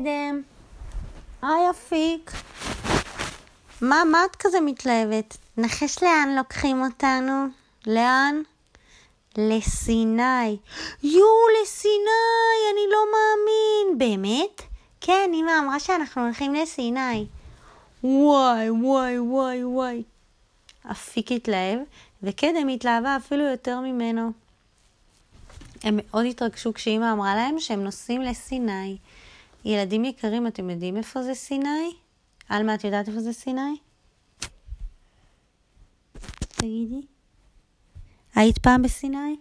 [0.00, 0.42] קדם.
[1.42, 2.30] היי אפיק.
[3.80, 5.36] מה, מה את כזה מתלהבת?
[5.56, 7.46] נחש לאן לוקחים אותנו?
[7.86, 8.42] לאן?
[9.38, 10.56] לסיני.
[11.02, 13.98] יואו, לסיני, אני לא מאמין.
[13.98, 14.62] באמת?
[15.00, 17.26] כן, אמא אמרה שאנחנו הולכים לסיני.
[18.04, 20.02] וואי, וואי, וואי, וואי.
[20.90, 21.78] אפיק התלהב,
[22.22, 24.32] וקדם התלהבה אפילו יותר ממנו.
[25.82, 28.96] הם מאוד התרגשו כשאימא אמרה להם שהם נוסעים לסיני.
[29.64, 31.96] ילדים יקרים, אתם יודעים איפה זה סיני?
[32.48, 33.76] עלמה, את יודעת איפה זה סיני?
[36.48, 37.06] תגידי.
[38.34, 39.36] היית פעם בסיני?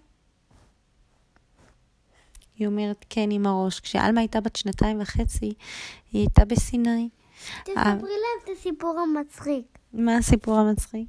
[2.55, 3.79] היא אומרת כן עם הראש.
[3.79, 5.53] כשעלמה הייתה בת שנתיים וחצי,
[6.11, 7.09] היא הייתה בסיני.
[7.63, 9.65] תספרי להם את הסיפור המצחיק.
[9.93, 11.07] מה הסיפור המצחיק?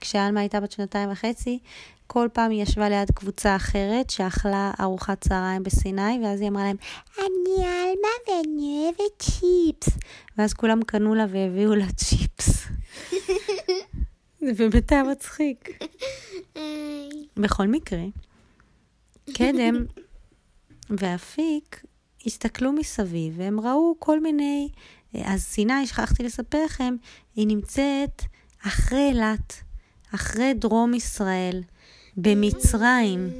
[0.00, 1.58] כשעלמה הייתה בת שנתיים וחצי,
[2.06, 6.76] כל פעם היא ישבה ליד קבוצה אחרת שאכלה ארוחת צהריים בסיני, ואז היא אמרה להם,
[7.18, 9.98] אני עלמה ואני אוהבת צ'יפס.
[10.38, 12.66] ואז כולם קנו לה והביאו לה צ'יפס.
[14.40, 15.68] זה באמת היה מצחיק.
[17.36, 18.04] בכל מקרה,
[19.34, 19.84] קדם
[20.90, 21.84] ואפיק
[22.26, 24.68] הסתכלו מסביב, והם ראו כל מיני...
[25.24, 26.96] אז סיני, שכחתי לספר לכם,
[27.36, 28.22] היא נמצאת
[28.66, 29.54] אחרי אילת,
[30.14, 31.62] אחרי דרום ישראל,
[32.16, 33.30] במצרים.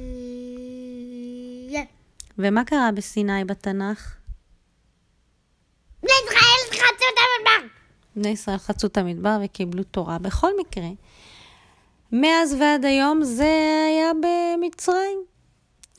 [2.37, 4.15] ומה קרה בסיני בתנ"ך?
[6.03, 7.67] בני ישראל חצו את המדבר!
[8.15, 10.17] בני ישראל חצו את המדבר וקיבלו תורה.
[10.17, 10.89] בכל מקרה,
[12.11, 15.19] מאז ועד היום זה היה במצרים.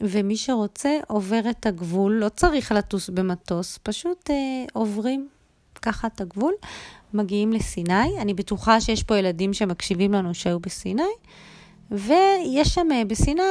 [0.01, 5.29] ומי שרוצה עובר את הגבול, לא צריך לטוס במטוס, פשוט אה, עוברים
[5.83, 6.55] ככה את הגבול,
[7.17, 8.21] מגיעים לסיני.
[8.21, 11.03] אני בטוחה שיש פה ילדים שמקשיבים לנו שהיו בסיני,
[11.91, 13.43] ויש שם אה, בסיני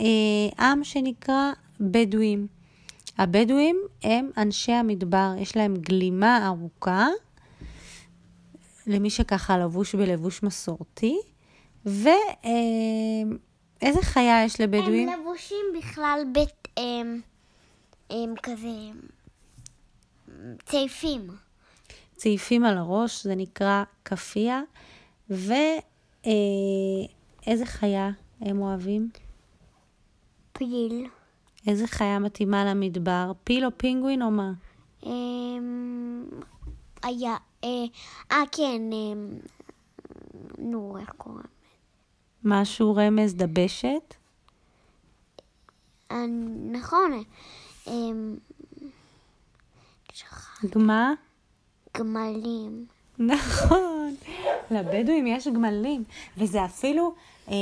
[0.00, 2.46] אה, עם שנקרא בדואים.
[3.18, 7.06] הבדואים הם אנשי המדבר, יש להם גלימה ארוכה,
[8.86, 11.18] למי שככה לבוש בלבוש מסורתי,
[11.86, 12.08] ואיזה
[13.84, 15.08] אה, חיה יש לבדואים?
[15.08, 17.20] הם לבושים בכלל בית, הם,
[18.10, 18.68] הם כזה
[20.64, 21.28] צעיפים.
[22.24, 24.62] צעיפים על הראש, זה נקרא כאפיה,
[25.30, 25.64] ואיזה
[27.48, 29.10] אה, חיה הם אוהבים?
[30.52, 31.06] פיל.
[31.66, 33.32] איזה חיה מתאימה למדבר?
[33.44, 34.52] פיל או פינגווין או מה?
[35.02, 36.24] אמ,
[37.02, 37.68] היה, אה,
[38.32, 39.28] אה כן, אמ,
[40.58, 41.46] נו, איך קוראים?
[42.44, 44.14] משהו רמז דבשת?
[46.10, 46.26] אה,
[46.72, 47.24] נכון,
[47.86, 48.36] אמ.
[50.70, 51.12] גמה?
[51.98, 52.86] גמלים.
[53.18, 54.14] נכון,
[54.70, 56.04] לבדואים יש גמלים,
[56.38, 57.14] וזה אפילו
[57.48, 57.58] אה, אה,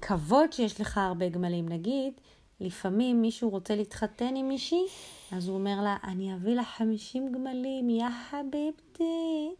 [0.00, 1.68] כבוד שיש לך הרבה גמלים.
[1.68, 2.12] נגיד,
[2.60, 4.84] לפעמים מישהו רוצה להתחתן עם מישהי,
[5.32, 9.50] אז הוא אומר לה, אני אביא לה 50 גמלים, יא חביבתי.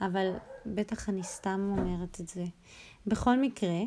[0.00, 0.32] אבל
[0.66, 2.44] בטח אני סתם אומרת את זה.
[3.06, 3.80] בכל מקרה,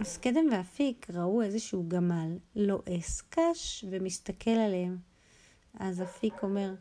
[0.00, 4.96] אז קדם ואפיק ראו איזשהו גמל לועס קש ומסתכל עליהם.
[5.80, 6.74] אז אפיק אומר,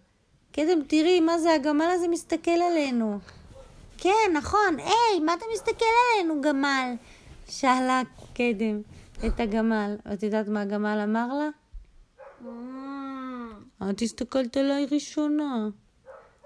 [0.55, 3.19] קדם, תראי, מה זה, הגמל הזה מסתכל עלינו.
[3.97, 6.93] כן, נכון, היי, מה אתה מסתכל עלינו, גמל?
[7.49, 8.01] שאלה
[8.33, 8.81] קדם
[9.27, 9.95] את הגמל.
[10.05, 11.49] ואת יודעת מה הגמל אמר לה?
[13.89, 15.67] את הסתכלת עליי ראשונה.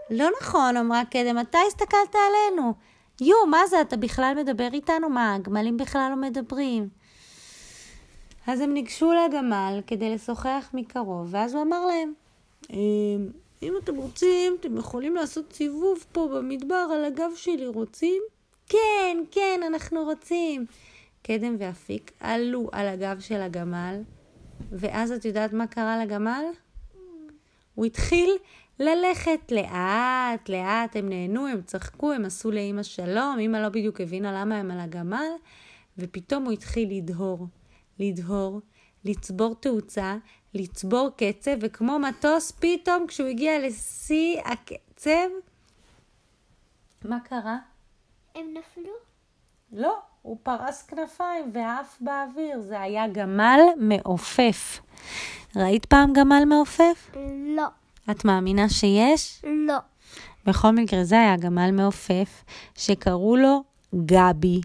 [0.09, 2.73] לא נכון, אמרה קדם, אתה הסתכלת עלינו.
[3.21, 5.09] יו, מה זה, אתה בכלל מדבר איתנו?
[5.09, 6.89] מה, הגמלים בכלל לא מדברים.
[8.47, 12.13] אז הם ניגשו לגמל כדי לשוחח מקרוב, ואז הוא אמר להם,
[12.69, 13.29] "אמ,
[13.63, 18.23] אם אתם רוצים, אתם יכולים לעשות סיבוב פה במדבר על הגב שלי, רוצים?
[18.69, 20.65] כן, כן, אנחנו רוצים.
[21.21, 24.01] קדם ואפיק עלו על הגב של הגמל,
[24.71, 26.43] ואז את יודעת מה קרה לגמל?
[27.75, 28.29] הוא התחיל
[28.79, 34.41] ללכת לאט, לאט, הם נהנו, הם צחקו, הם עשו לאימא שלום, אימא לא בדיוק הבינה
[34.41, 35.29] למה הם על הגמל,
[35.97, 37.47] ופתאום הוא התחיל לדהור,
[37.99, 38.61] לדהור,
[39.05, 40.17] לצבור תאוצה,
[40.53, 45.27] לצבור קצב, וכמו מטוס, פתאום כשהוא הגיע לשיא הקצב,
[47.05, 47.57] מה קרה?
[48.35, 48.93] הם נפלו?
[49.71, 54.79] לא, הוא פרס כנפיים ועף באוויר, זה היה גמל מעופף.
[55.55, 57.11] ראית פעם גמל מעופף?
[57.55, 57.67] לא.
[58.11, 59.41] את מאמינה שיש?
[59.67, 59.77] לא.
[60.45, 62.43] בכל מקרה, זה היה גמל מעופף,
[62.75, 63.63] שקראו לו
[64.05, 64.61] גבי.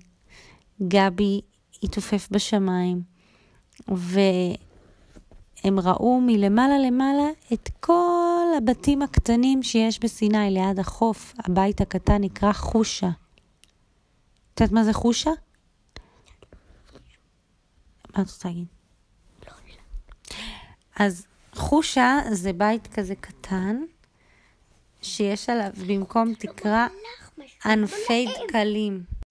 [0.88, 1.40] גבי
[1.82, 3.02] התעופף בשמיים,
[5.64, 11.34] והם ראו מלמעלה למעלה את כל הבתים הקטנים שיש בסיני, ליד החוף.
[11.38, 13.08] הבית הקטן נקרא חושה.
[14.54, 15.30] את יודעת מה זה חושה?
[18.16, 18.66] מה את רוצה להגיד?
[20.96, 23.82] אז חושה זה בית כזה קטן,
[25.02, 26.86] שיש עליו במקום תקרה
[27.64, 29.21] ענפי דקלים.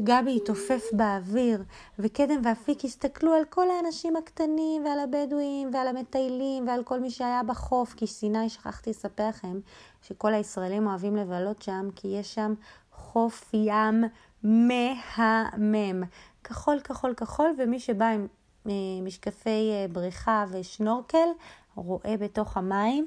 [0.00, 1.62] גבי התעופף באוויר,
[1.98, 7.42] וקדם ואפיק הסתכלו על כל האנשים הקטנים, ועל הבדואים, ועל המטיילים, ועל כל מי שהיה
[7.42, 9.60] בחוף, כי סיני, שכחתי לספר לכם,
[10.02, 12.54] שכל הישראלים אוהבים לבלות שם, כי יש שם
[12.92, 14.04] חוף ים
[14.42, 16.02] מהמם.
[16.44, 18.26] כחול, כחול, כחול, ומי שבא עם
[18.66, 18.72] אה,
[19.02, 21.28] משקפי אה, בריכה ושנורקל,
[21.74, 23.06] רואה בתוך המים.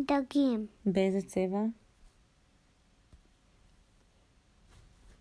[0.00, 0.66] דגים.
[0.86, 1.60] באיזה צבע?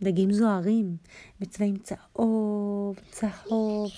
[0.01, 0.98] דגים זוהרים,
[1.40, 3.90] בצבעים צהוב, צהוב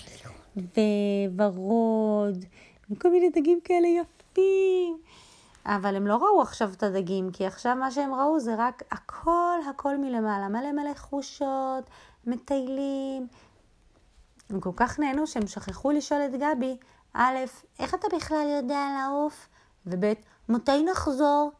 [1.36, 2.44] וורוד,
[2.90, 4.98] וכל מיני דגים כאלה יפים.
[5.66, 9.58] אבל הם לא ראו עכשיו את הדגים, כי עכשיו מה שהם ראו זה רק הכל
[9.70, 11.90] הכל מלמעלה, מלא מלא חושות,
[12.26, 13.26] מטיילים.
[14.50, 16.76] הם כל כך נהנו שהם שכחו לשאול את גבי,
[17.14, 17.36] א',
[17.78, 19.48] איך אתה בכלל יודע לעוף?
[19.86, 20.12] וב',
[20.48, 21.52] מתי נחזור?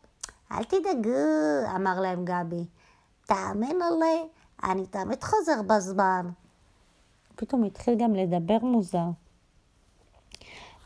[0.52, 2.64] אל תדאגו, אמר להם גבי.
[3.32, 4.28] תאמין עלי,
[4.64, 6.26] אני תמיד חוזר בזמן.
[7.36, 9.06] פתאום התחיל גם לדבר מוזר.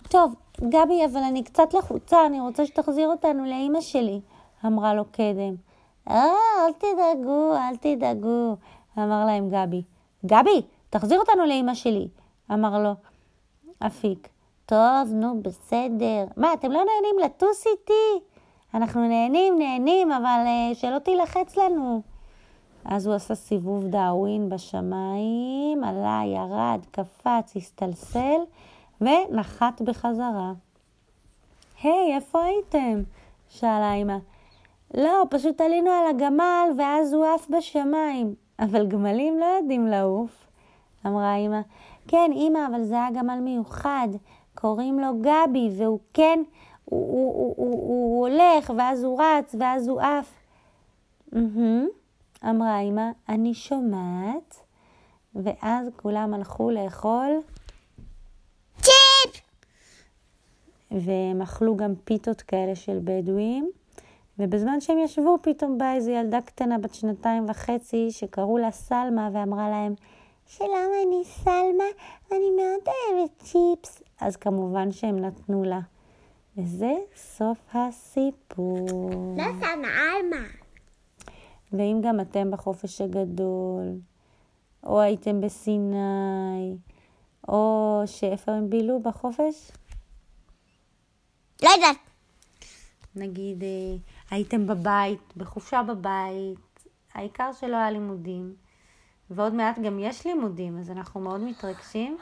[0.08, 4.20] טוב, גבי, אבל אני קצת לחוצה, אני רוצה שתחזיר אותנו לאימא שלי,
[4.66, 5.54] אמרה לו קדם.
[6.10, 6.24] אה,
[6.66, 8.56] אל תדאגו, אל תדאגו,
[8.98, 9.82] אמר להם גבי.
[10.26, 12.08] גבי, תחזיר אותנו לאימא שלי,
[12.52, 12.92] אמר לו
[13.86, 14.28] אפיק.
[14.66, 16.24] טוב, נו, בסדר.
[16.36, 18.24] מה, אתם לא נהנים לטוס איתי?
[18.74, 22.15] אנחנו נהנים, נהנים, אבל uh, שלא תילחץ לנו.
[22.88, 28.40] אז הוא עשה סיבוב דאווין בשמיים, עלה, ירד, קפץ, הסתלסל
[29.00, 30.52] ונחת בחזרה.
[31.82, 33.02] היי, hey, איפה הייתם?
[33.48, 34.16] שאלה אמא.
[34.94, 38.34] לא, פשוט עלינו על הגמל ואז הוא עף בשמיים.
[38.58, 40.46] אבל גמלים לא יודעים לעוף,
[41.06, 41.60] אמרה אמא.
[42.08, 44.08] כן, אמא, אבל זה היה גמל מיוחד.
[44.54, 46.42] קוראים לו גבי, והוא כן,
[46.84, 50.34] הוא, הוא, הוא, הוא, הוא הולך, ואז הוא רץ, ואז הוא עף.
[51.32, 52.05] Mm-hmm.
[52.50, 54.56] אמרה אמא, אני שומעת,
[55.34, 57.40] ואז כולם הלכו לאכול
[58.80, 59.42] צ'יפ!
[60.90, 63.70] והם אכלו גם פיתות כאלה של בדואים,
[64.38, 69.70] ובזמן שהם ישבו פתאום באה איזו ילדה קטנה בת שנתיים וחצי שקראו לה סלמה ואמרה
[69.70, 69.94] להם,
[70.46, 71.84] שלום, אני סלמה,
[72.32, 74.02] אני מאוד אוהבת צ'יפס.
[74.20, 75.80] אז כמובן שהם נתנו לה.
[76.56, 79.34] וזה סוף הסיפור.
[79.36, 80.65] לא סלמה, עלמה.
[81.72, 83.92] ואם גם אתם בחופש הגדול,
[84.84, 86.76] או הייתם בסיני,
[87.48, 89.72] או שאיפה הם בילו בחופש?
[91.62, 91.96] לא יודעת.
[93.16, 93.96] נגיד, אה,
[94.30, 98.54] הייתם בבית, בחופשה בבית, העיקר שלא היה לימודים,
[99.30, 102.16] ועוד מעט גם יש לימודים, אז אנחנו מאוד מתרגשים.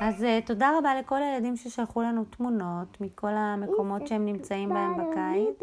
[0.00, 5.60] אז uh, תודה רבה לכל הילדים ששלחו לנו תמונות מכל המקומות שהם נמצאים בהם בקיץ.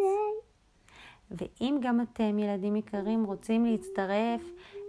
[1.33, 4.41] ואם גם אתם, ילדים יקרים, רוצים להצטרף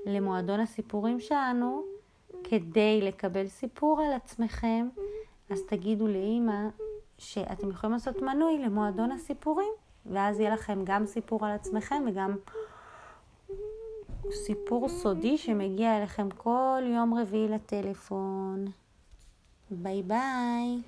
[0.06, 1.82] למועדון הסיפורים שלנו
[2.44, 4.88] כדי לקבל סיפור על עצמכם,
[5.50, 6.68] אז תגידו לאימא
[7.18, 9.72] שאתם יכולים לעשות מנוי למועדון הסיפורים,
[10.06, 12.36] ואז יהיה לכם גם סיפור על עצמכם וגם
[14.30, 18.64] סיפור סודי שמגיע אליכם כל יום רביעי לטלפון.
[19.70, 20.82] ביי ביי.